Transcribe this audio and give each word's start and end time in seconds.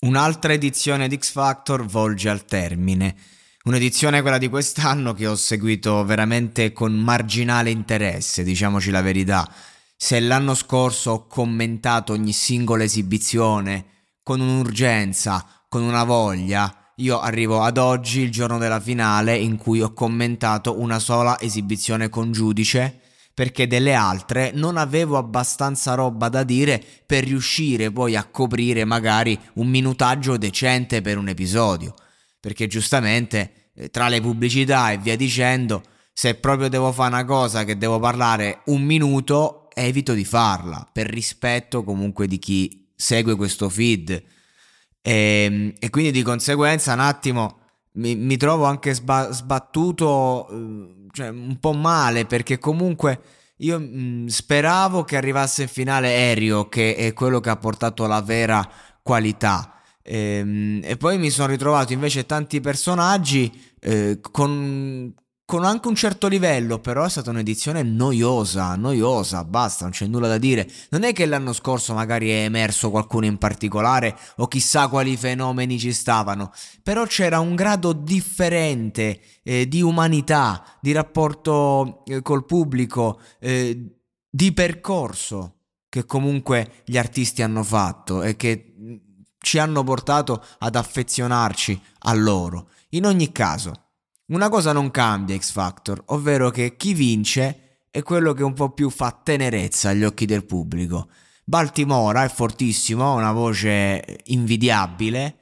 Un'altra 0.00 0.52
edizione 0.52 1.08
di 1.08 1.18
X 1.18 1.32
Factor 1.32 1.84
volge 1.84 2.28
al 2.28 2.44
termine. 2.44 3.16
Un'edizione 3.64 4.20
quella 4.22 4.38
di 4.38 4.48
quest'anno 4.48 5.12
che 5.12 5.26
ho 5.26 5.34
seguito 5.34 6.04
veramente 6.04 6.72
con 6.72 6.94
marginale 6.94 7.70
interesse, 7.70 8.44
diciamoci 8.44 8.92
la 8.92 9.02
verità. 9.02 9.52
Se 9.96 10.20
l'anno 10.20 10.54
scorso 10.54 11.10
ho 11.10 11.26
commentato 11.26 12.12
ogni 12.12 12.32
singola 12.32 12.84
esibizione 12.84 13.86
con 14.22 14.38
un'urgenza, 14.38 15.44
con 15.68 15.82
una 15.82 16.04
voglia, 16.04 16.92
io 16.98 17.18
arrivo 17.18 17.62
ad 17.62 17.76
oggi, 17.76 18.20
il 18.20 18.30
giorno 18.30 18.58
della 18.58 18.78
finale, 18.78 19.36
in 19.36 19.56
cui 19.56 19.80
ho 19.80 19.92
commentato 19.92 20.78
una 20.78 21.00
sola 21.00 21.40
esibizione 21.40 22.08
con 22.08 22.30
giudice 22.30 23.00
perché 23.38 23.68
delle 23.68 23.94
altre 23.94 24.50
non 24.52 24.76
avevo 24.76 25.16
abbastanza 25.16 25.94
roba 25.94 26.28
da 26.28 26.42
dire 26.42 26.82
per 27.06 27.22
riuscire 27.22 27.92
poi 27.92 28.16
a 28.16 28.24
coprire 28.24 28.84
magari 28.84 29.38
un 29.54 29.68
minutaggio 29.68 30.36
decente 30.36 31.02
per 31.02 31.18
un 31.18 31.28
episodio. 31.28 31.94
Perché 32.40 32.66
giustamente 32.66 33.70
eh, 33.76 33.90
tra 33.90 34.08
le 34.08 34.20
pubblicità 34.20 34.90
e 34.90 34.98
via 34.98 35.16
dicendo, 35.16 35.84
se 36.12 36.34
proprio 36.34 36.68
devo 36.68 36.90
fare 36.90 37.14
una 37.14 37.24
cosa 37.24 37.62
che 37.62 37.78
devo 37.78 38.00
parlare 38.00 38.62
un 38.64 38.82
minuto, 38.82 39.68
evito 39.72 40.14
di 40.14 40.24
farla, 40.24 40.84
per 40.92 41.06
rispetto 41.06 41.84
comunque 41.84 42.26
di 42.26 42.40
chi 42.40 42.90
segue 42.96 43.36
questo 43.36 43.68
feed. 43.68 44.10
E, 44.10 45.12
ehm, 45.12 45.72
e 45.78 45.90
quindi 45.90 46.10
di 46.10 46.22
conseguenza 46.22 46.92
un 46.92 46.98
attimo 46.98 47.60
mi, 47.92 48.16
mi 48.16 48.36
trovo 48.36 48.64
anche 48.64 48.94
sba- 48.94 49.30
sbattuto 49.30 50.48
eh, 50.50 51.06
cioè, 51.12 51.28
un 51.28 51.56
po' 51.60 51.72
male 51.72 52.26
perché 52.26 52.58
comunque 52.58 53.20
io 53.58 53.78
mh, 53.78 53.84
mm, 53.84 54.26
speravo 54.26 55.04
che 55.04 55.16
arrivasse 55.16 55.62
in 55.62 55.68
finale 55.68 56.10
Erio, 56.10 56.68
che 56.68 56.94
è 56.96 57.12
quello 57.12 57.40
che 57.40 57.50
ha 57.50 57.56
portato 57.56 58.06
la 58.06 58.20
vera 58.20 58.68
qualità. 59.02 59.80
E, 60.02 60.18
ehm, 60.18 60.80
e 60.82 60.96
poi 60.96 61.18
mi 61.18 61.30
sono 61.30 61.48
ritrovato 61.48 61.92
invece 61.92 62.26
tanti 62.26 62.60
personaggi 62.60 63.50
eh, 63.80 64.18
con 64.20 65.12
con 65.48 65.64
anche 65.64 65.88
un 65.88 65.94
certo 65.94 66.28
livello, 66.28 66.78
però 66.78 67.06
è 67.06 67.08
stata 67.08 67.30
un'edizione 67.30 67.82
noiosa, 67.82 68.76
noiosa, 68.76 69.44
basta, 69.44 69.84
non 69.84 69.92
c'è 69.92 70.06
nulla 70.06 70.28
da 70.28 70.36
dire. 70.36 70.70
Non 70.90 71.04
è 71.04 71.14
che 71.14 71.24
l'anno 71.24 71.54
scorso 71.54 71.94
magari 71.94 72.28
è 72.28 72.42
emerso 72.42 72.90
qualcuno 72.90 73.24
in 73.24 73.38
particolare 73.38 74.14
o 74.36 74.46
chissà 74.46 74.88
quali 74.88 75.16
fenomeni 75.16 75.78
ci 75.78 75.94
stavano, 75.94 76.52
però 76.82 77.06
c'era 77.06 77.40
un 77.40 77.54
grado 77.54 77.94
differente 77.94 79.22
eh, 79.42 79.66
di 79.66 79.80
umanità, 79.80 80.62
di 80.82 80.92
rapporto 80.92 82.04
eh, 82.04 82.20
col 82.20 82.44
pubblico, 82.44 83.18
eh, 83.40 84.00
di 84.28 84.52
percorso 84.52 85.60
che 85.88 86.04
comunque 86.04 86.82
gli 86.84 86.98
artisti 86.98 87.40
hanno 87.40 87.62
fatto 87.62 88.20
e 88.20 88.36
che 88.36 88.74
mm, 88.78 88.96
ci 89.38 89.58
hanno 89.58 89.82
portato 89.82 90.44
ad 90.58 90.76
affezionarci 90.76 91.80
a 92.00 92.12
loro. 92.12 92.68
In 92.90 93.06
ogni 93.06 93.32
caso, 93.32 93.87
una 94.28 94.48
cosa 94.48 94.72
non 94.72 94.90
cambia 94.90 95.36
X 95.36 95.52
Factor, 95.52 96.02
ovvero 96.06 96.50
che 96.50 96.76
chi 96.76 96.94
vince 96.94 97.86
è 97.90 98.02
quello 98.02 98.32
che 98.32 98.42
un 98.42 98.52
po' 98.52 98.70
più 98.70 98.90
fa 98.90 99.18
tenerezza 99.22 99.90
agli 99.90 100.04
occhi 100.04 100.26
del 100.26 100.44
pubblico. 100.44 101.08
Baltimora 101.44 102.24
è 102.24 102.28
fortissimo, 102.28 103.04
ha 103.04 103.14
una 103.14 103.32
voce 103.32 104.20
invidiabile, 104.24 105.36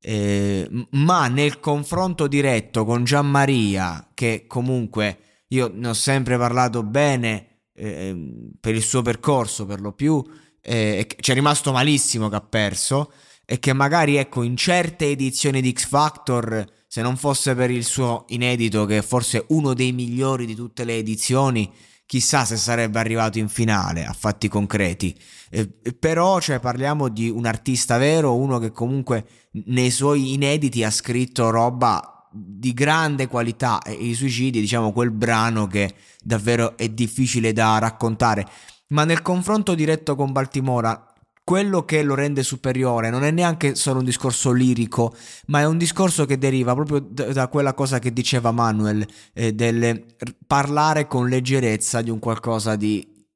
eh, 0.00 0.68
ma 0.92 1.28
nel 1.28 1.60
confronto 1.60 2.26
diretto 2.26 2.86
con 2.86 3.04
Gianmaria, 3.04 4.08
che 4.14 4.44
comunque 4.46 5.18
io 5.48 5.70
ne 5.74 5.88
ho 5.88 5.94
sempre 5.94 6.38
parlato 6.38 6.82
bene 6.82 7.64
eh, 7.74 8.16
per 8.58 8.74
il 8.74 8.82
suo 8.82 9.02
percorso 9.02 9.66
per 9.66 9.80
lo 9.80 9.92
più, 9.92 10.24
eh, 10.62 11.06
ci 11.20 11.30
è 11.30 11.34
rimasto 11.34 11.72
malissimo 11.72 12.28
che 12.28 12.36
ha 12.36 12.40
perso 12.40 13.12
e 13.52 13.58
che 13.58 13.72
magari 13.72 14.14
ecco 14.14 14.44
in 14.44 14.56
certe 14.56 15.06
edizioni 15.06 15.60
di 15.60 15.72
X 15.76 15.88
Factor 15.88 16.64
se 16.86 17.02
non 17.02 17.16
fosse 17.16 17.56
per 17.56 17.68
il 17.68 17.84
suo 17.84 18.26
inedito, 18.28 18.84
che 18.84 18.98
è 18.98 19.02
forse 19.02 19.44
uno 19.48 19.74
dei 19.74 19.90
migliori 19.90 20.46
di 20.46 20.54
tutte 20.54 20.84
le 20.84 20.96
edizioni, 20.96 21.68
chissà 22.06 22.44
se 22.44 22.56
sarebbe 22.56 23.00
arrivato 23.00 23.40
in 23.40 23.48
finale 23.48 24.04
a 24.04 24.12
fatti 24.12 24.46
concreti. 24.46 25.18
Eh, 25.50 25.68
però 25.98 26.40
cioè, 26.40 26.60
parliamo 26.60 27.08
di 27.08 27.28
un 27.28 27.44
artista 27.44 27.98
vero, 27.98 28.36
uno 28.36 28.60
che 28.60 28.70
comunque 28.70 29.26
nei 29.66 29.90
suoi 29.90 30.32
inediti 30.32 30.84
ha 30.84 30.90
scritto 30.92 31.50
roba 31.50 32.28
di 32.30 32.72
grande 32.72 33.26
qualità 33.26 33.82
e 33.82 33.94
i 33.94 34.14
suicidi, 34.14 34.60
diciamo, 34.60 34.92
quel 34.92 35.10
brano 35.10 35.66
che 35.66 35.92
davvero 36.22 36.76
è 36.76 36.88
difficile 36.88 37.52
da 37.52 37.78
raccontare. 37.78 38.46
Ma 38.90 39.04
nel 39.04 39.22
confronto 39.22 39.74
diretto 39.74 40.14
con 40.14 40.30
Baltimora 40.30 41.09
quello 41.50 41.84
che 41.84 42.04
lo 42.04 42.14
rende 42.14 42.44
superiore 42.44 43.10
non 43.10 43.24
è 43.24 43.32
neanche 43.32 43.74
solo 43.74 43.98
un 43.98 44.04
discorso 44.04 44.52
lirico, 44.52 45.12
ma 45.46 45.58
è 45.58 45.66
un 45.66 45.78
discorso 45.78 46.24
che 46.24 46.38
deriva 46.38 46.74
proprio 46.74 47.00
da 47.00 47.48
quella 47.48 47.74
cosa 47.74 47.98
che 47.98 48.12
diceva 48.12 48.52
Manuel, 48.52 49.04
eh, 49.32 49.52
del 49.52 50.14
parlare 50.46 51.08
con 51.08 51.28
leggerezza 51.28 52.02
di 52.02 52.10
un 52.10 52.20
qualcosa 52.20 52.76
di 52.76 53.26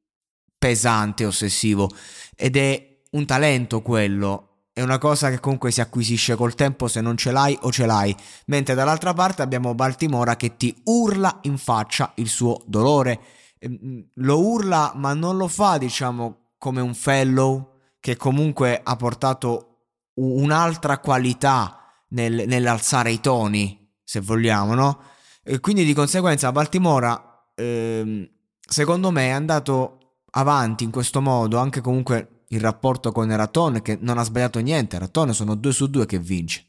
pesante, 0.56 1.26
ossessivo. 1.26 1.90
Ed 2.36 2.56
è 2.56 3.00
un 3.10 3.26
talento 3.26 3.82
quello, 3.82 4.68
è 4.72 4.80
una 4.80 4.98
cosa 4.98 5.28
che 5.28 5.40
comunque 5.40 5.72
si 5.72 5.80
acquisisce 5.80 6.36
col 6.36 6.54
tempo 6.54 6.86
se 6.86 7.00
non 7.00 7.16
ce 7.16 7.32
l'hai 7.32 7.58
o 7.62 7.72
ce 7.72 7.84
l'hai. 7.84 8.14
Mentre 8.46 8.76
dall'altra 8.76 9.12
parte 9.12 9.42
abbiamo 9.42 9.74
Baltimora 9.74 10.36
che 10.36 10.56
ti 10.56 10.72
urla 10.84 11.40
in 11.42 11.58
faccia 11.58 12.12
il 12.18 12.28
suo 12.28 12.62
dolore. 12.64 13.18
Ehm, 13.58 14.06
lo 14.14 14.38
urla, 14.38 14.92
ma 14.94 15.14
non 15.14 15.36
lo 15.36 15.48
fa, 15.48 15.78
diciamo, 15.78 16.52
come 16.58 16.80
un 16.80 16.94
fellow 16.94 17.72
che 18.04 18.16
comunque 18.18 18.78
ha 18.84 18.96
portato 18.96 19.76
un'altra 20.16 20.98
qualità 20.98 21.90
nel, 22.08 22.44
nell'alzare 22.46 23.10
i 23.10 23.18
toni, 23.18 23.92
se 24.04 24.20
vogliamo, 24.20 24.74
no? 24.74 25.00
E 25.42 25.58
quindi 25.58 25.86
di 25.86 25.94
conseguenza 25.94 26.52
Baltimora, 26.52 27.48
ehm, 27.54 28.28
secondo 28.60 29.10
me, 29.10 29.28
è 29.28 29.30
andato 29.30 30.18
avanti 30.32 30.84
in 30.84 30.90
questo 30.90 31.22
modo, 31.22 31.56
anche 31.56 31.80
comunque 31.80 32.42
il 32.48 32.60
rapporto 32.60 33.10
con 33.10 33.30
Eraton, 33.30 33.80
che 33.80 33.96
non 33.98 34.18
ha 34.18 34.22
sbagliato 34.22 34.58
niente, 34.58 34.96
Eraton 34.96 35.32
sono 35.32 35.54
due 35.54 35.72
su 35.72 35.88
due 35.88 36.04
che 36.04 36.18
vince. 36.18 36.62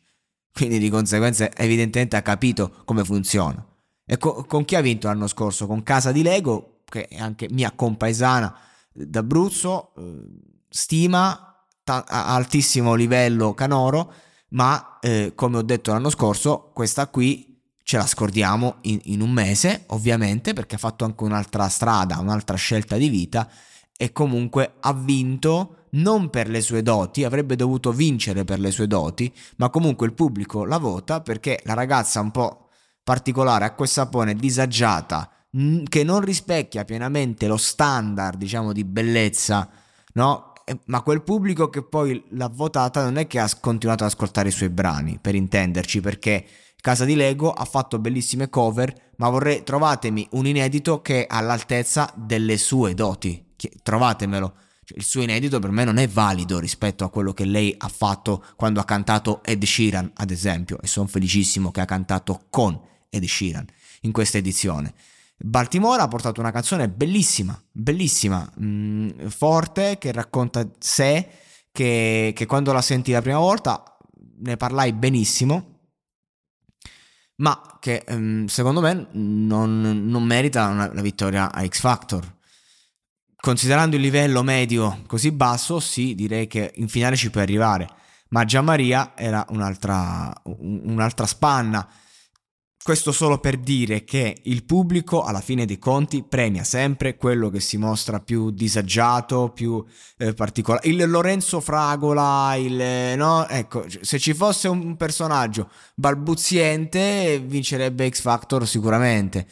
Quindi 0.53 0.79
di 0.79 0.89
conseguenza 0.89 1.51
evidentemente 1.53 2.15
ha 2.15 2.21
capito 2.21 2.75
come 2.85 3.03
funziona. 3.03 3.61
E 4.05 4.17
co- 4.17 4.45
con 4.45 4.63
chi 4.63 4.75
ha 4.75 4.81
vinto 4.81 5.07
l'anno 5.07 5.27
scorso? 5.27 5.67
Con 5.67 5.83
Casa 5.83 6.13
di 6.13 6.23
Lego, 6.23 6.83
che 6.85 7.09
è 7.09 7.17
anche 7.17 7.49
mia 7.51 7.73
compaesana 7.73 8.57
d'Abruzzo, 8.93 9.91
eh, 9.97 10.53
stima 10.75 11.55
ta- 11.85 12.03
a 12.05 12.35
altissimo 12.35 12.95
livello 12.95 13.53
canoro, 13.53 14.11
ma 14.49 14.99
eh, 14.99 15.31
come 15.33 15.57
ho 15.57 15.61
detto 15.61 15.93
l'anno 15.93 16.09
scorso, 16.09 16.71
questa 16.73 17.07
qui 17.07 17.63
ce 17.81 17.95
la 17.97 18.05
scordiamo 18.05 18.77
in, 18.81 18.99
in, 19.03 19.21
un 19.21 19.31
mese, 19.31 19.85
ovviamente, 19.87 20.51
perché 20.51 20.75
ha 20.75 20.79
fatto 20.79 21.05
anche 21.05 21.23
un'altra 21.23 21.69
strada, 21.69 22.19
un'altra 22.19 22.57
scelta 22.57 22.97
di 22.97 23.07
vita 23.07 23.47
e 23.95 24.11
comunque 24.11 24.73
ha 24.81 24.91
vinto 24.91 25.85
non 25.91 26.29
per 26.29 26.49
le 26.49 26.59
sue 26.59 26.81
doti, 26.81 27.23
avrebbe 27.23 27.55
dovuto 27.55 27.93
vincere 27.93 28.43
per 28.43 28.59
le 28.59 28.71
sue 28.71 28.87
doti, 28.87 29.33
ma 29.57 29.69
comunque 29.69 30.07
il 30.07 30.13
pubblico 30.13 30.65
la 30.65 30.77
vota 30.77 31.21
perché 31.21 31.61
la 31.63 31.73
ragazza 31.73 32.19
un 32.19 32.31
po' 32.31 32.67
particolare, 33.01 33.63
acqua 33.63 33.85
e 33.85 33.87
sapone, 33.87 34.35
disagiata, 34.35 35.29
che 35.87 36.03
non 36.03 36.19
rispecchia 36.19 36.83
pienamente 36.83 37.47
lo 37.47 37.55
standard, 37.55 38.37
diciamo, 38.37 38.73
di 38.73 38.83
bellezza, 38.83 39.69
no? 40.15 40.53
Eh, 40.67 40.79
ma 40.85 41.01
quel 41.01 41.21
pubblico 41.21 41.69
che 41.69 41.83
poi 41.83 42.23
l'ha 42.29 42.49
votata 42.49 43.03
non 43.03 43.17
è 43.17 43.27
che 43.27 43.39
ha 43.39 43.49
continuato 43.59 44.03
ad 44.03 44.09
ascoltare 44.09 44.49
i 44.49 44.51
suoi 44.51 44.69
brani, 44.69 45.19
per 45.21 45.35
intenderci, 45.35 46.01
perché 46.01 46.45
Casa 46.85 47.05
di 47.05 47.15
Lego 47.15 47.51
ha 47.51 47.65
fatto 47.65 47.99
bellissime 47.99 48.49
cover, 48.49 49.11
ma 49.17 49.29
vorrei 49.29 49.63
trovatemi 49.63 50.27
un 50.31 50.45
inedito 50.45 51.01
che 51.01 51.25
è 51.25 51.27
all'altezza 51.29 52.11
delle 52.15 52.57
sue 52.57 52.93
doti. 52.93 53.43
Trovatemelo. 53.81 54.55
Cioè, 54.83 54.97
il 54.97 55.03
suo 55.03 55.23
inedito 55.23 55.57
per 55.57 55.71
me 55.71 55.83
non 55.83 55.97
è 55.97 56.07
valido 56.07 56.59
rispetto 56.59 57.03
a 57.03 57.09
quello 57.09 57.33
che 57.33 57.45
lei 57.45 57.73
ha 57.75 57.87
fatto 57.87 58.43
quando 58.55 58.79
ha 58.79 58.85
cantato 58.85 59.43
Ed 59.43 59.63
Sheeran, 59.63 60.11
ad 60.13 60.29
esempio, 60.29 60.79
e 60.79 60.85
sono 60.85 61.07
felicissimo 61.07 61.71
che 61.71 61.81
ha 61.81 61.85
cantato 61.85 62.45
con 62.51 62.79
Ed 63.09 63.23
Sheeran 63.23 63.65
in 64.01 64.11
questa 64.11 64.37
edizione. 64.37 64.93
Baltimora 65.37 66.03
ha 66.03 66.07
portato 66.07 66.39
una 66.39 66.51
canzone 66.51 66.89
bellissima, 66.89 67.59
bellissima, 67.71 68.49
mh, 68.55 68.65
mm, 68.65 69.27
forte, 69.27 69.97
che 69.97 70.11
racconta 70.11 70.67
sé, 70.79 71.29
che, 71.71 72.31
che, 72.35 72.45
quando 72.45 72.71
la 72.71 72.81
senti 72.81 73.11
la 73.11 73.21
prima 73.21 73.39
volta 73.39 73.97
ne 74.37 74.57
parlai 74.57 74.93
benissimo 74.93 75.75
ma 77.37 77.77
che 77.79 78.03
ehm, 78.07 78.45
secondo 78.45 78.79
me 78.81 79.07
non, 79.11 80.07
non 80.07 80.23
merita 80.23 80.67
una, 80.67 80.93
la 80.93 81.01
vittoria 81.01 81.51
a 81.51 81.65
X 81.65 81.79
Factor. 81.79 82.33
Considerando 83.35 83.95
il 83.95 84.01
livello 84.01 84.41
medio 84.41 85.03
così 85.05 85.31
basso, 85.31 85.79
sì, 85.79 86.15
direi 86.15 86.47
che 86.47 86.71
in 86.75 86.87
finale 86.87 87.15
ci 87.15 87.29
puoi 87.29 87.43
arrivare. 87.43 87.87
Ma 88.29 88.43
Gianmaria 88.43 89.13
era 89.15 89.45
un'altra, 89.49 90.33
un'altra 90.43 91.25
spanna. 91.25 91.87
Questo 92.85 93.11
solo 93.11 93.39
per 93.39 93.57
dire 93.57 94.03
che 94.03 94.37
il 94.43 94.63
pubblico 94.63 95.23
alla 95.23 95.41
fine 95.41 95.65
dei 95.65 95.79
conti 95.79 96.21
premia 96.21 96.63
sempre 96.63 97.17
quello 97.17 97.49
che 97.49 97.59
si 97.59 97.77
mostra 97.77 98.19
più 98.19 98.51
disagiato, 98.51 99.49
più 99.49 99.83
eh, 100.17 100.35
particolare. 100.35 100.87
Il 100.87 101.09
Lorenzo 101.09 101.61
Fragola, 101.61 102.53
il 102.53 103.17
no, 103.17 103.47
ecco, 103.47 103.85
se 104.01 104.19
ci 104.19 104.35
fosse 104.35 104.67
un 104.67 104.95
personaggio 104.97 105.71
balbuziente 105.95 107.41
vincerebbe 107.43 108.07
X 108.07 108.21
Factor 108.21 108.67
sicuramente. 108.67 109.47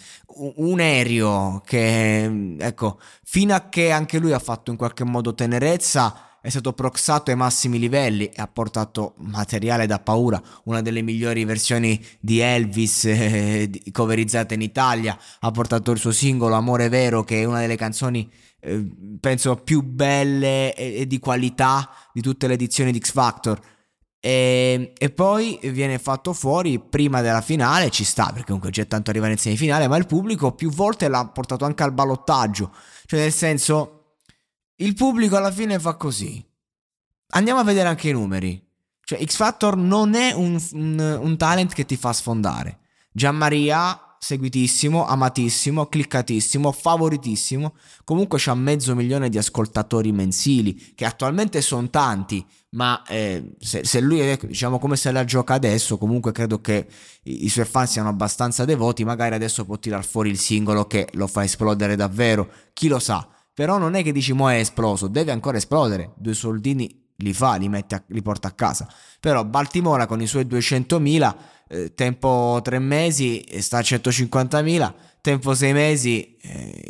Un 0.58 0.80
aereo 0.80 1.64
che 1.66 2.56
ecco, 2.60 3.00
fino 3.24 3.56
a 3.56 3.68
che 3.68 3.90
anche 3.90 4.20
lui 4.20 4.34
ha 4.34 4.38
fatto 4.38 4.70
in 4.70 4.78
qualche 4.78 5.06
modo 5.06 5.34
tenerezza 5.34 6.33
è 6.44 6.50
stato 6.50 6.74
proxato 6.74 7.32
ai 7.32 7.38
massimi 7.38 7.80
livelli 7.80 8.26
e 8.26 8.42
ha 8.42 8.48
portato 8.48 9.14
materiale 9.20 9.88
da 9.88 10.00
paura, 10.00 10.42
una 10.66 10.82
delle 10.82 11.02
migliori 11.02 11.46
versioni 11.46 12.06
di 12.20 12.40
Elvis 12.40 13.06
eh, 13.06 13.72
coverizzate 13.94 14.54
in 14.54 14.62
Italia, 14.62 15.18
ha 15.40 15.52
portato 15.52 15.92
il 15.92 16.00
suo 16.00 16.12
singolo 16.12 16.56
Amore 16.56 16.90
Vero 16.90 17.24
che 17.24 17.40
è 17.40 17.46
una 17.46 17.62
delle 17.62 17.78
canzoni 17.78 18.30
eh, 18.60 18.86
penso 19.22 19.56
più 19.56 19.84
belle 19.84 20.76
e, 20.76 20.96
e, 20.98 21.08
di 21.08 21.18
qualità 21.20 21.90
di 22.12 22.20
tutte 22.20 22.48
le 22.48 22.56
edizioni 22.56 22.92
di 22.92 23.00
X 23.00 23.14
Factor. 23.14 23.58
E, 24.20 24.92
e, 24.98 25.10
poi 25.12 25.58
viene 25.64 25.98
fatto 25.98 26.34
fuori 26.34 26.78
prima 26.78 27.22
della 27.22 27.40
finale, 27.40 27.90
ci 27.90 28.04
sta 28.04 28.26
perché 28.26 28.48
comunque 28.48 28.72
c'è 28.72 28.86
tanto 28.86 29.12
arrivare 29.12 29.32
in 29.32 29.38
semifinale, 29.38 29.88
ma 29.88 29.96
il 29.96 30.08
pubblico 30.08 30.52
più 30.52 30.70
volte 30.70 31.08
l'ha 31.08 31.26
portato 31.26 31.64
anche 31.64 31.84
al 31.84 31.94
ballottaggio, 31.94 32.70
cioè 33.06 33.22
nel 33.22 33.32
senso 33.32 34.03
il 34.78 34.94
pubblico 34.96 35.36
alla 35.36 35.52
fine 35.52 35.80
fa 35.80 35.96
così. 35.96 36.44
Andiamo 37.36 37.60
a 37.60 37.64
vedere 37.64 37.90
anche 37.90 38.10
i 38.10 38.14
numeri. 38.14 38.62
Cioè, 39.04 39.24
X 39.24 39.36
Factor 39.36 39.76
non 39.76 40.14
è 40.16 40.32
un, 40.32 40.62
un, 40.74 41.20
un 41.22 41.38
talent 41.38 41.74
che 41.74 41.86
ti 41.86 41.98
fa 41.98 42.14
sfondare. 42.14 42.80
Gianmaria, 43.12 44.16
seguitissimo, 44.24 45.06
amatissimo, 45.06 45.88
cliccatissimo, 45.88 46.72
favoritissimo. 46.72 47.76
Comunque 48.06 48.40
c'ha 48.40 48.56
mezzo 48.56 48.96
milione 48.96 49.30
di 49.30 49.38
ascoltatori 49.38 50.12
mensili, 50.12 50.94
che 50.96 51.06
attualmente 51.06 51.62
sono 51.62 51.90
tanti, 51.90 52.46
ma 52.72 53.04
eh, 53.08 53.56
se, 53.60 53.84
se, 53.84 54.00
lui 54.00 54.20
è, 54.22 54.38
diciamo 54.38 54.80
come 54.80 54.96
se 54.96 55.12
la 55.12 55.26
gioca 55.26 55.54
adesso, 55.54 55.98
comunque 55.98 56.32
credo 56.32 56.62
che 56.62 56.88
i, 57.24 57.46
i 57.46 57.50
suoi 57.50 57.66
fan 57.66 57.86
siano 57.86 58.10
abbastanza 58.10 58.64
devoti, 58.64 59.04
magari 59.04 59.36
adesso 59.36 59.66
può 59.66 59.78
tirar 59.78 60.06
fuori 60.06 60.30
il 60.30 60.40
singolo 60.40 60.88
che 60.88 61.10
lo 61.14 61.28
fa 61.28 61.44
esplodere 61.44 61.96
davvero, 61.96 62.50
chi 62.72 62.88
lo 62.88 63.00
sa. 63.00 63.28
Però 63.54 63.78
non 63.78 63.96
è 63.96 64.04
che 64.04 64.12
dici 64.12 64.34
mo 64.34 64.50
è 64.50 64.58
esploso, 64.58 65.08
deve 65.08 65.32
ancora 65.32 65.58
esplodere. 65.58 66.14
Due 66.16 66.34
soldini 66.34 67.02
li 67.18 67.34
fa, 67.34 67.56
li, 67.56 67.70
a, 67.74 68.04
li 68.08 68.22
porta 68.22 68.48
a 68.48 68.52
casa. 68.52 68.88
Però 69.20 69.44
Baltimora 69.46 70.08
con 70.08 70.22
i 70.22 70.28
suoi 70.28 70.46
200.000, 70.46 71.36
eh, 71.68 71.94
tempo 71.94 72.60
tre 72.64 72.80
mesi 72.80 73.46
sta 73.60 73.78
a 73.78 73.82
150.000, 73.82 74.94
tempo 75.22 75.54
sei 75.54 75.74
mesi 75.74 76.36
eh, 76.38 76.82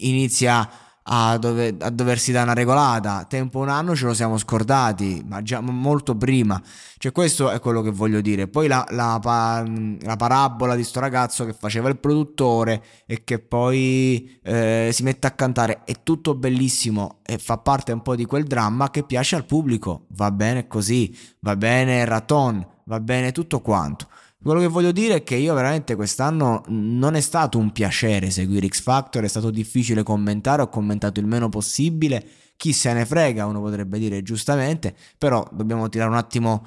inizia 0.00 0.68
a, 1.14 1.36
dove, 1.36 1.76
a, 1.78 1.90
doversi 1.90 2.32
dare 2.32 2.44
una 2.44 2.54
regolata. 2.54 3.26
Tempo 3.28 3.58
un 3.58 3.68
anno 3.68 3.94
ce 3.94 4.06
lo 4.06 4.14
siamo 4.14 4.38
scordati, 4.38 5.22
ma 5.26 5.42
già 5.42 5.60
molto 5.60 6.16
prima. 6.16 6.60
Cioè, 6.96 7.12
questo 7.12 7.50
è 7.50 7.60
quello 7.60 7.82
che 7.82 7.90
voglio 7.90 8.22
dire. 8.22 8.48
Poi 8.48 8.66
la, 8.66 8.84
la, 8.90 9.20
la 9.22 10.16
parabola 10.16 10.74
di 10.74 10.84
sto 10.84 11.00
ragazzo 11.00 11.44
che 11.44 11.52
faceva 11.52 11.90
il 11.90 11.98
produttore 11.98 12.82
e 13.06 13.24
che 13.24 13.40
poi 13.40 14.38
eh, 14.42 14.88
si 14.90 15.02
mette 15.02 15.26
a 15.26 15.32
cantare 15.32 15.82
è 15.84 16.02
tutto 16.02 16.34
bellissimo 16.34 17.18
e 17.24 17.36
fa 17.36 17.58
parte 17.58 17.92
un 17.92 18.00
po' 18.00 18.16
di 18.16 18.24
quel 18.24 18.44
dramma 18.44 18.90
che 18.90 19.02
piace 19.02 19.36
al 19.36 19.44
pubblico. 19.44 20.06
Va 20.10 20.30
bene 20.30 20.66
così, 20.66 21.14
va 21.40 21.56
bene 21.56 22.06
Raton, 22.06 22.66
va 22.84 23.00
bene 23.00 23.32
tutto 23.32 23.60
quanto. 23.60 24.08
Quello 24.42 24.58
che 24.58 24.66
voglio 24.66 24.90
dire 24.90 25.14
è 25.16 25.22
che 25.22 25.36
io 25.36 25.54
veramente 25.54 25.94
quest'anno 25.94 26.64
non 26.66 27.14
è 27.14 27.20
stato 27.20 27.58
un 27.58 27.70
piacere 27.70 28.28
seguire 28.30 28.66
X 28.66 28.82
Factor, 28.82 29.22
è 29.22 29.28
stato 29.28 29.50
difficile 29.50 30.02
commentare, 30.02 30.62
ho 30.62 30.68
commentato 30.68 31.20
il 31.20 31.26
meno 31.26 31.48
possibile, 31.48 32.24
chi 32.56 32.72
se 32.72 32.92
ne 32.92 33.06
frega, 33.06 33.46
uno 33.46 33.60
potrebbe 33.60 34.00
dire 34.00 34.20
giustamente, 34.22 34.96
però 35.16 35.48
dobbiamo 35.52 35.88
tirare 35.88 36.10
un 36.10 36.16
attimo 36.16 36.66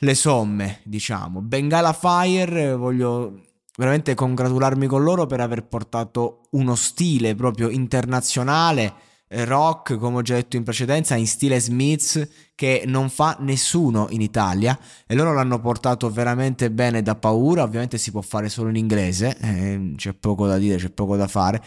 le 0.00 0.14
somme, 0.14 0.80
diciamo. 0.84 1.40
Bengala 1.40 1.94
Fire, 1.94 2.76
voglio 2.76 3.40
veramente 3.78 4.14
congratularmi 4.14 4.86
con 4.86 5.02
loro 5.02 5.24
per 5.24 5.40
aver 5.40 5.66
portato 5.66 6.48
uno 6.50 6.74
stile 6.74 7.34
proprio 7.34 7.70
internazionale 7.70 8.92
rock, 9.28 9.96
come 9.96 10.18
ho 10.18 10.22
già 10.22 10.34
detto 10.34 10.56
in 10.56 10.62
precedenza, 10.62 11.16
in 11.16 11.26
stile 11.26 11.60
Smiths 11.60 12.28
che 12.54 12.84
non 12.86 13.08
fa 13.08 13.36
nessuno 13.40 14.06
in 14.10 14.20
Italia 14.20 14.78
e 15.06 15.14
loro 15.14 15.32
l'hanno 15.32 15.60
portato 15.60 16.10
veramente 16.10 16.70
bene 16.70 17.02
da 17.02 17.16
paura, 17.16 17.62
ovviamente 17.62 17.98
si 17.98 18.10
può 18.10 18.20
fare 18.20 18.48
solo 18.48 18.68
in 18.68 18.76
inglese, 18.76 19.36
eh, 19.40 19.92
c'è 19.96 20.14
poco 20.14 20.46
da 20.46 20.58
dire, 20.58 20.76
c'è 20.76 20.90
poco 20.90 21.16
da 21.16 21.26
fare 21.26 21.62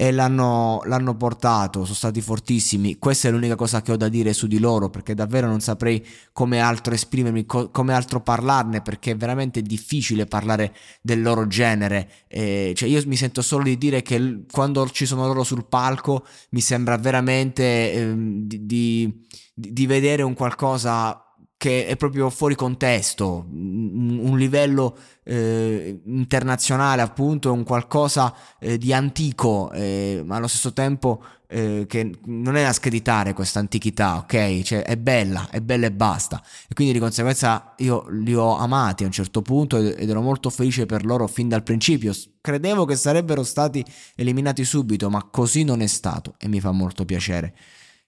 e 0.00 0.12
l'hanno, 0.12 0.80
l'hanno, 0.84 1.16
portato, 1.16 1.82
sono 1.82 1.96
stati 1.96 2.20
fortissimi. 2.20 2.98
Questa 3.00 3.26
è 3.26 3.32
l'unica 3.32 3.56
cosa 3.56 3.82
che 3.82 3.90
ho 3.90 3.96
da 3.96 4.08
dire 4.08 4.32
su 4.32 4.46
di 4.46 4.60
loro, 4.60 4.90
perché 4.90 5.12
davvero 5.12 5.48
non 5.48 5.58
saprei 5.58 6.06
come 6.32 6.60
altro 6.60 6.94
esprimermi, 6.94 7.44
co- 7.46 7.72
come 7.72 7.92
altro 7.92 8.20
parlarne, 8.20 8.80
perché 8.80 9.10
è 9.10 9.16
veramente 9.16 9.60
difficile 9.60 10.26
parlare 10.26 10.72
del 11.02 11.20
loro 11.20 11.48
genere. 11.48 12.08
Eh, 12.28 12.74
cioè 12.76 12.88
io 12.88 13.02
mi 13.06 13.16
sento 13.16 13.42
solo 13.42 13.64
di 13.64 13.76
dire 13.76 14.00
che 14.02 14.20
l- 14.20 14.46
quando 14.48 14.88
ci 14.88 15.04
sono 15.04 15.26
loro 15.26 15.42
sul 15.42 15.66
palco 15.66 16.24
mi 16.50 16.60
sembra 16.60 16.96
veramente 16.96 17.92
eh, 17.92 18.14
di, 18.16 18.66
di, 18.66 19.26
di 19.52 19.86
vedere 19.86 20.22
un 20.22 20.34
qualcosa 20.34 21.27
che 21.58 21.86
è 21.86 21.96
proprio 21.96 22.30
fuori 22.30 22.54
contesto, 22.54 23.44
un 23.50 24.34
livello 24.38 24.96
eh, 25.24 26.00
internazionale 26.04 27.02
appunto, 27.02 27.52
un 27.52 27.64
qualcosa 27.64 28.32
eh, 28.60 28.78
di 28.78 28.92
antico, 28.92 29.68
eh, 29.72 30.22
ma 30.24 30.36
allo 30.36 30.46
stesso 30.46 30.72
tempo 30.72 31.20
eh, 31.48 31.84
che 31.88 32.12
non 32.26 32.54
è 32.54 32.62
da 32.62 32.72
screditare 32.72 33.32
questa 33.32 33.58
antichità, 33.58 34.18
ok? 34.18 34.62
Cioè 34.62 34.82
è 34.84 34.96
bella, 34.96 35.48
è 35.50 35.60
bella 35.60 35.86
e 35.86 35.90
basta. 35.92 36.40
E 36.68 36.74
quindi 36.74 36.92
di 36.92 37.00
conseguenza 37.00 37.74
io 37.78 38.06
li 38.08 38.36
ho 38.36 38.56
amati 38.56 39.02
a 39.02 39.06
un 39.06 39.12
certo 39.12 39.42
punto 39.42 39.78
ed 39.78 40.08
ero 40.08 40.20
molto 40.20 40.50
felice 40.50 40.86
per 40.86 41.04
loro 41.04 41.26
fin 41.26 41.48
dal 41.48 41.64
principio. 41.64 42.14
Credevo 42.40 42.84
che 42.84 42.94
sarebbero 42.94 43.42
stati 43.42 43.84
eliminati 44.14 44.64
subito, 44.64 45.10
ma 45.10 45.26
così 45.28 45.64
non 45.64 45.80
è 45.80 45.88
stato 45.88 46.34
e 46.38 46.46
mi 46.46 46.60
fa 46.60 46.70
molto 46.70 47.04
piacere. 47.04 47.52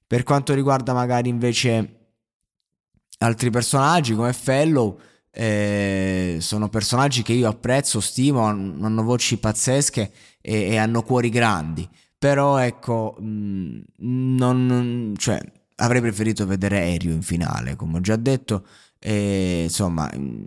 Per 0.07 0.23
quanto 0.23 0.54
riguarda 0.54 0.92
magari 0.92 1.28
invece 1.28 2.00
altri 3.23 3.50
personaggi 3.50 4.15
come 4.15 4.33
Fellow 4.33 4.99
eh, 5.33 6.39
sono 6.41 6.69
personaggi 6.69 7.23
che 7.23 7.33
io 7.33 7.49
apprezzo, 7.49 8.00
stimo, 8.00 8.45
hanno 8.45 9.03
voci 9.03 9.39
pazzesche 9.39 10.11
e, 10.41 10.62
e 10.62 10.77
hanno 10.77 11.03
cuori 11.03 11.29
grandi. 11.29 11.89
Però 12.19 12.59
ecco, 12.59 13.17
mh, 13.19 13.25
mm, 14.05 14.37
non, 14.37 15.15
cioè, 15.17 15.41
avrei 15.77 16.00
preferito 16.00 16.47
vedere 16.47 16.79
Aereo 16.79 17.12
in 17.12 17.23
finale, 17.23 17.77
come 17.77 17.99
ho 17.99 18.00
già 18.00 18.17
detto. 18.17 18.67
E, 18.99 19.62
insomma, 19.65 20.11
mm, 20.15 20.45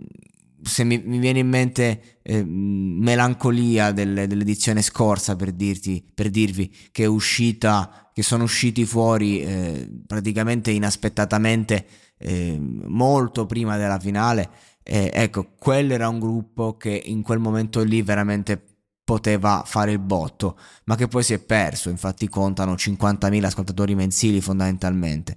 se 0.62 0.84
mi, 0.84 1.02
mi, 1.04 1.18
viene 1.18 1.40
in 1.40 1.48
mente 1.48 2.18
eh, 2.22 2.44
melancolia 2.44 3.92
del, 3.92 4.26
dell'edizione 4.26 4.82
scorsa 4.82 5.36
per, 5.36 5.52
dirti, 5.52 6.04
per 6.14 6.30
dirvi 6.30 6.72
che 6.92 7.04
è 7.04 7.06
uscita, 7.06 8.10
che 8.12 8.22
sono 8.22 8.44
usciti 8.44 8.84
fuori 8.84 9.42
eh, 9.42 9.88
praticamente 10.06 10.70
inaspettatamente 10.70 11.86
eh, 12.24 12.58
molto 12.58 13.46
prima 13.46 13.76
della 13.76 13.98
finale. 13.98 14.50
Eh, 14.82 15.10
ecco, 15.12 15.52
quello 15.58 15.92
era 15.92 16.08
un 16.08 16.18
gruppo 16.18 16.76
che 16.76 17.02
in 17.04 17.22
quel 17.22 17.38
momento 17.38 17.82
lì 17.82 18.02
veramente 18.02 18.62
poteva 19.04 19.62
fare 19.66 19.92
il 19.92 19.98
botto, 19.98 20.58
ma 20.84 20.96
che 20.96 21.08
poi 21.08 21.22
si 21.22 21.34
è 21.34 21.38
perso. 21.38 21.90
Infatti, 21.90 22.28
contano 22.28 22.74
50.000 22.74 23.44
ascoltatori 23.44 23.94
mensili 23.94 24.40
fondamentalmente. 24.40 25.36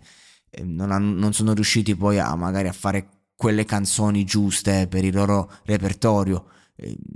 Eh, 0.49 0.63
non, 0.63 0.91
hanno, 0.91 1.13
non 1.19 1.33
sono 1.33 1.53
riusciti 1.53 1.95
poi 1.95 2.19
a 2.19 2.35
magari 2.35 2.67
a 2.67 2.73
fare 2.73 3.07
quelle 3.35 3.65
canzoni 3.65 4.23
giuste 4.23 4.87
per 4.87 5.03
il 5.03 5.13
loro 5.13 5.51
repertorio 5.65 6.45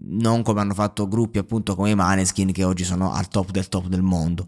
non 0.04 0.42
come 0.42 0.62
hanno 0.62 0.74
fatto 0.74 1.08
gruppi 1.08 1.38
appunto 1.38 1.76
come 1.76 1.92
i 1.92 1.96
Maneskin 1.96 2.52
che 2.52 2.64
oggi 2.64 2.84
sono 2.84 3.14
al 3.14 3.28
top 3.28 3.52
del 3.52 3.70
top 3.70 3.88
del 3.88 4.02
mondo. 4.02 4.48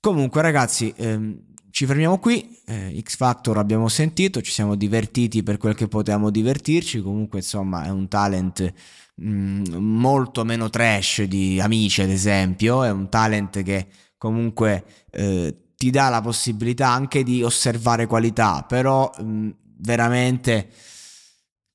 Comunque 0.00 0.42
ragazzi, 0.42 0.92
ehm, 0.96 1.38
ci 1.76 1.84
fermiamo 1.84 2.18
qui, 2.18 2.58
eh, 2.64 2.98
X 3.02 3.16
Factor 3.16 3.58
abbiamo 3.58 3.88
sentito, 3.88 4.40
ci 4.40 4.50
siamo 4.50 4.76
divertiti 4.76 5.42
per 5.42 5.58
quel 5.58 5.74
che 5.74 5.88
potevamo 5.88 6.30
divertirci, 6.30 7.02
comunque 7.02 7.40
insomma 7.40 7.84
è 7.84 7.90
un 7.90 8.08
talent 8.08 8.72
mh, 9.16 9.28
mm, 9.28 9.64
molto 9.74 10.42
meno 10.42 10.70
trash 10.70 11.24
di 11.24 11.60
Amici 11.60 12.00
ad 12.00 12.08
esempio, 12.08 12.82
è 12.82 12.90
un 12.90 13.10
talent 13.10 13.62
che 13.62 13.88
comunque 14.16 14.84
eh, 15.10 15.54
ti 15.76 15.90
dà 15.90 16.08
la 16.08 16.22
possibilità 16.22 16.88
anche 16.88 17.22
di 17.22 17.42
osservare 17.42 18.06
qualità, 18.06 18.64
però 18.66 19.12
mh, 19.14 19.50
veramente 19.80 20.70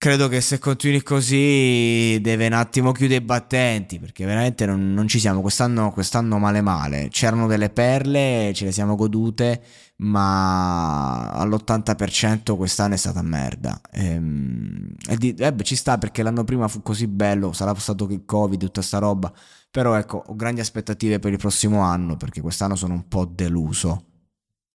credo 0.02 0.28
che 0.28 0.42
se 0.42 0.58
continui 0.58 1.04
così 1.04 2.18
deve 2.22 2.48
un 2.48 2.54
attimo 2.54 2.92
chiudere 2.92 3.22
i 3.22 3.24
battenti 3.24 4.00
perché 4.00 4.26
veramente 4.26 4.66
non, 4.66 4.96
non 4.96 5.08
ci 5.08 5.20
siamo. 5.20 5.42
Quest'anno, 5.42 5.92
quest'anno 5.92 6.40
male 6.40 6.62
male. 6.62 7.10
C'erano 7.12 7.46
delle 7.46 7.70
perle 7.70 8.52
ce 8.56 8.66
le 8.66 8.72
siamo 8.72 8.96
godute 8.96 9.62
ma 9.98 11.30
all'80% 11.30 12.56
quest'anno 12.56 12.96
è 12.96 12.98
stata 12.98 13.22
merda. 13.22 13.80
Ehm, 13.92 14.96
e, 15.08 15.18
di, 15.18 15.36
eh 15.36 15.54
beh, 15.54 15.64
ci 15.64 15.76
sta 15.76 16.00
perché 16.00 16.24
l'anno 16.24 16.44
prima 16.46 16.68
fu 16.68 16.82
così 16.82 17.06
bello 17.06 17.54
sarà 17.54 17.76
stato 17.76 18.08
il 18.10 18.26
covid 18.26 18.60
tutta 18.60 18.82
sta 18.82 18.98
roba. 18.98 19.32
Però 19.70 19.94
ecco 19.94 20.24
ho 20.26 20.36
grandi 20.36 20.62
aspettative 20.62 21.20
per 21.20 21.32
il 21.32 21.38
prossimo 21.38 21.82
anno 21.82 22.18
perché 22.18 22.42
quest'anno 22.42 22.76
sono 22.76 22.96
un 22.96 23.08
po' 23.08 23.26
deluso 23.26 24.06